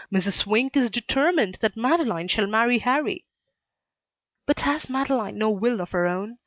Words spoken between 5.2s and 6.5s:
no will of her own?